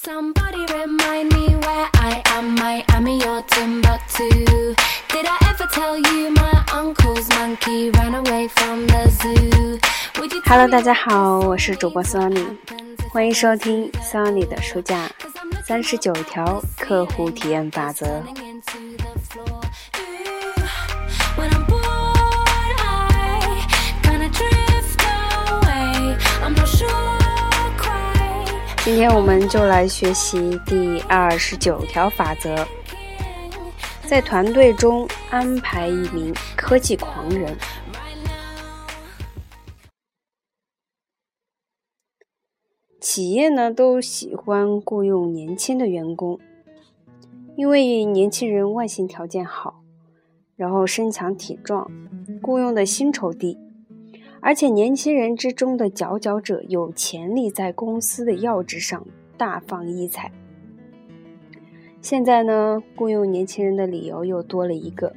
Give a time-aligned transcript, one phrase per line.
[0.00, 2.54] Somebody remind me where I am.
[2.54, 4.28] Miami or Timbuktu.
[5.08, 9.80] Did I ever tell you my uncle's monkey ran away from the zoo?
[10.44, 12.46] Hello，大家好，我是主播 Sony，
[13.10, 15.10] 欢迎收听 Sony 的书架
[15.66, 18.22] 三十九条客户体验法则。
[28.88, 32.66] 今天我们就来学习第二十九条法则，
[34.06, 37.54] 在团队中安排一名科技狂人。
[42.98, 46.40] 企业呢都喜欢雇佣年轻的员工，
[47.56, 49.82] 因为年轻人外形条件好，
[50.56, 51.86] 然后身强体壮，
[52.40, 53.58] 雇佣的薪酬低，
[54.40, 59.06] 而且年轻人之中的佼佼者有潜力在公司的要职上
[59.36, 60.30] 大放异彩。
[62.00, 65.12] 现在呢，雇佣年轻人的理由又多了一个：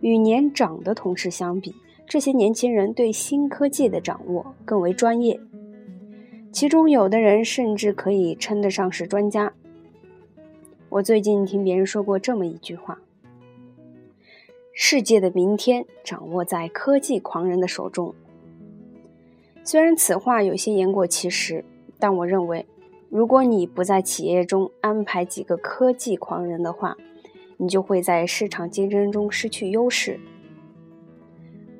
[0.00, 1.74] 与年长的同事相比，
[2.06, 5.38] 这些年轻人对新科技的掌握更为专业。
[6.50, 9.52] 其中有的人甚至可以称得上是专家。
[10.88, 12.98] 我最近听别人说过这么一句话
[14.78, 18.14] ：“世界的明天掌握在科技狂人的手中。”
[19.64, 21.64] 虽然此话有些言过其实，
[21.98, 22.66] 但我认为，
[23.08, 26.94] 如果你不在企业中安排几个科技狂人的话，
[27.56, 30.20] 你就会在市场竞争中失去优势。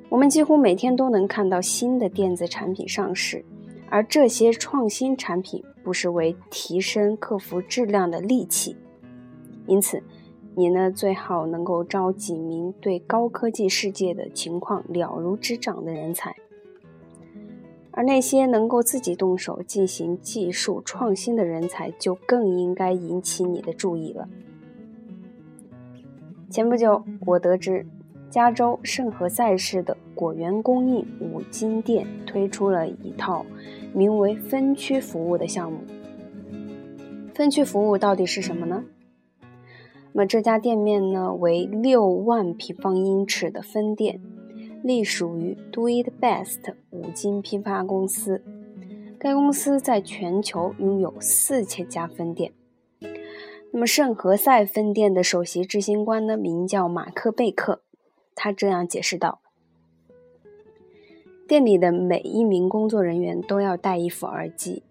[0.09, 3.45] 我们几乎每天都能看到新的电子产品上市。
[3.89, 8.75] 而这些创新产品不失为提升客服质量的利器，
[9.65, 10.03] 因此，
[10.59, 16.35] 你呢最好能够招几名对高科技世界的情况了如指掌的人才，
[17.91, 24.27] 而那些能够自己动手进行技术创新的人才，就更应该引起你的注意了。
[26.49, 27.85] 前不久，我得知
[28.31, 33.45] 加州圣何塞市的果园供应五金店推出了一套。
[33.93, 35.79] 名为分区服务的项目。
[37.33, 38.83] 分区服务到底是什么呢？
[40.17, 44.19] 那么这家店面呢为六万平方英尺的分店，
[44.83, 48.43] 隶属于 Do It Best 五金批发公司。
[49.19, 52.51] 该公司在全球拥有四千家分店。
[53.71, 57.83] 那么圣何塞分店的首席执行官呢名叫马克贝克，
[58.33, 59.41] 他这样解释道。
[61.47, 64.81] 店里的每一名工作人员都要戴一副耳机，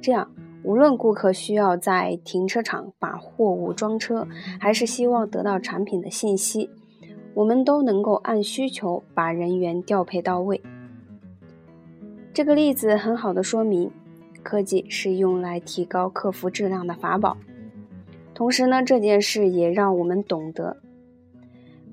[0.00, 0.30] 这样
[0.66, 4.26] 无论顾客需要在停车场把货物装车，
[4.58, 6.68] 还是希望得到产品的信息，
[7.34, 10.60] 我们都能够按需求把人员调配到位。
[12.34, 13.92] 这个例子很好的说明，
[14.42, 17.36] 科技是用来提高客服质量的法宝。
[18.34, 20.78] 同时呢，这件事也让我们懂得，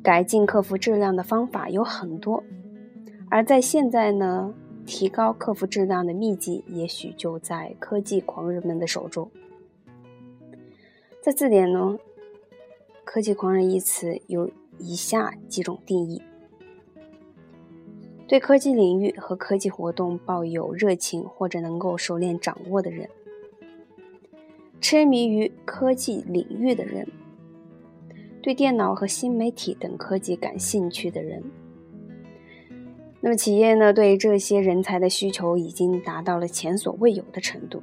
[0.01, 2.43] 改进客服质量的方法有很多。
[3.29, 4.51] 而在现在呢，
[4.85, 9.29] 提高客服质量的秘籍也许就在科技狂人们的手中。
[11.21, 11.97] 在字典中
[13.05, 16.21] ，“科技狂人”一词有以下几种定义：
[18.27, 23.07] 对科技领域和科技活动抱有热情或者能够熟练掌握的人；
[24.81, 27.05] 痴迷于科技领域的人；
[28.41, 31.41] 对电脑和新媒体等科技感兴趣的人。
[33.25, 37.81] 那么企业呢，对这些人才的需求已经达到了前所未有的程度，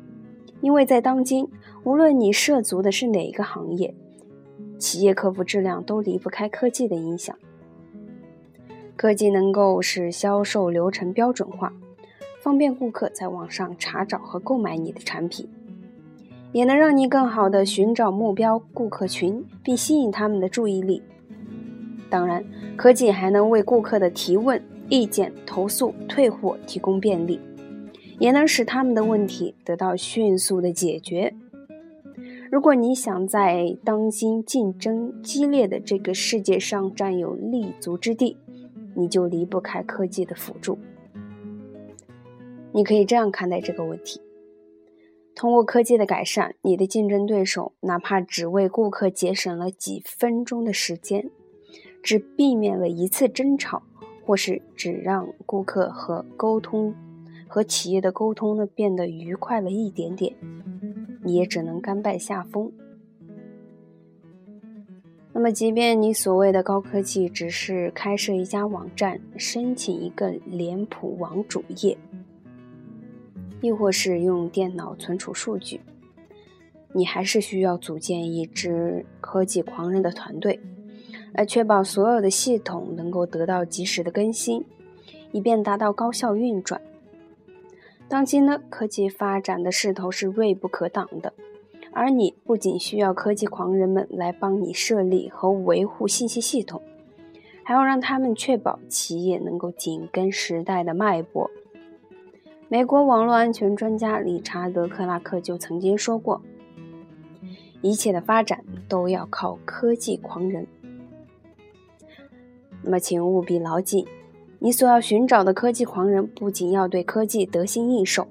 [0.61, 1.49] 因为在当今，
[1.83, 3.95] 无论你涉足的是哪一个行业，
[4.78, 7.34] 企业客服质量都离不开科技的影响。
[8.97, 11.72] 科技能够使销售流程标准化，
[12.43, 15.49] 方便顾客在网上查找和购买你的产品，
[16.53, 21.03] 也能让你更好的寻找目标顾客群，并吸引他们的注意力。
[22.11, 22.45] 当然，
[22.77, 24.62] 科技还能为顾客的提问。
[24.91, 27.41] 意见、投诉、退货提供便利，
[28.19, 31.33] 也能使他们的问题得到迅速的解决。
[32.51, 38.37] 如果你想在当今竞争激烈的这个世界上占有立足之地，
[38.97, 40.77] 你就离不开科技的辅助。
[42.72, 44.21] 你可以这样看待这个问题：
[45.37, 51.31] 通过科技的改善，你的竞争对手哪怕只为顾客节省了几分钟的时间，
[52.03, 53.84] 只避免了一次争吵。
[54.30, 56.94] 或是只让顾客和沟通
[57.48, 60.32] 和企业的沟通呢变得愉快了一点点，
[61.24, 62.71] 你也只能甘拜下风。
[65.32, 71.98] 那么，即便你所谓的高科技只是开设一家网站、申请一个脸谱网主页，
[73.60, 75.80] 亦或是用电脑存储数据，
[76.92, 80.60] 你还是需要组建一支科技狂人的团队，
[81.32, 84.65] 来确保所有的系统能够得到及时的更新，
[85.32, 86.80] 以便达到高效运转。
[88.09, 91.32] 当今呢，科技发展的势头是锐不可挡的。
[91.92, 96.80] 而你不仅需要科技狂人们来帮你设立和维护信息系统，
[97.65, 101.50] 还要让他们确保企业能够紧跟时代的脉搏。
[102.68, 106.41] 美国网络安全专家理查德·克拉克就曾经说过
[107.82, 110.68] ：“一切的发展都要靠科技狂人。”
[112.82, 114.06] 那么，请务必牢记，
[114.59, 118.27] 你所要寻找的科技狂人不仅要对科技得心应手，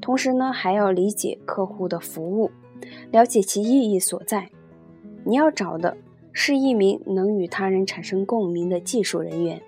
[0.00, 2.50] 同时呢，还要理解客户的服务。
[3.10, 4.50] 了解其意义所在，
[5.24, 5.96] 你要找的
[6.32, 9.62] 是一名能与他人产生共鸣的技术人员。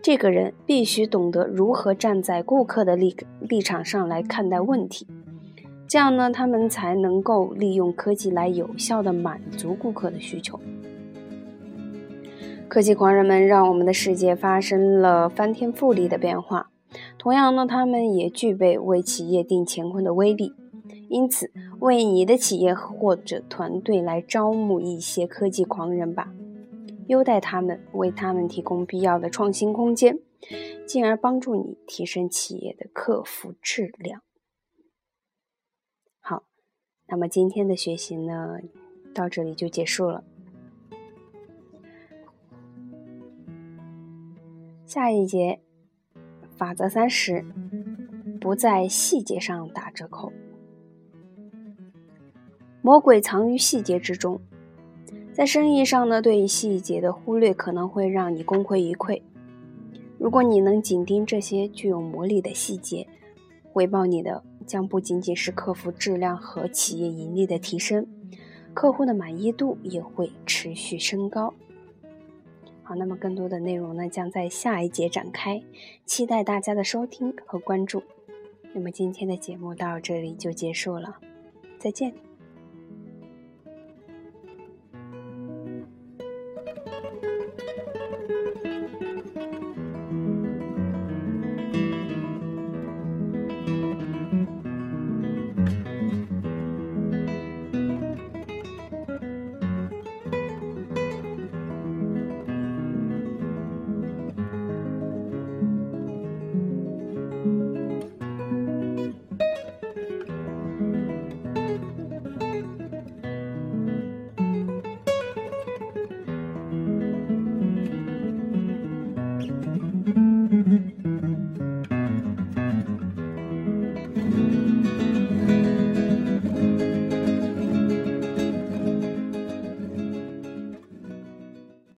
[0.00, 5.06] 这个人必须懂得如何站在顾客的立立场上来看待问题，
[5.88, 10.58] 这样呢，他们才能够利用科技来有效的满足顾客的需求。
[12.68, 16.70] 科技狂人们让我们的世界发生了翻天覆地的变化，
[17.18, 20.54] 同样呢，他们也具备为企业定乾坤的威力。
[21.08, 26.32] 因此，为你的企业或者团队来招募一些科技狂人吧，
[27.06, 30.18] 优待他们，为他们提供必要的创新空间，
[30.84, 34.22] 进而帮助你提升企业的客服质量。
[36.18, 36.44] 好，
[37.06, 38.58] 那么今天的学习呢，
[39.14, 40.24] 到这里就结束了。
[44.94, 45.58] 下一节，
[46.56, 47.44] 法则三十，
[48.40, 50.32] 不在细节上打折扣。
[52.80, 54.40] 魔鬼藏于细节之中，
[55.32, 59.20] 在生意上呢，对于细节的忽略可能会让你功亏一篑。
[60.16, 63.04] 如果你能紧盯这些具有魔力的细节，
[63.72, 68.06] 回报你的将不仅仅是客服质量和企业盈利的提升，
[68.72, 71.52] 客户的满意度也会持续升高。
[72.84, 75.62] 好，那么更多的内容呢，将在下一节展开，
[76.04, 78.02] 期待大家的收听和关注。
[78.74, 81.16] 那么今天的节目到这里就结束了，
[81.78, 82.12] 再见。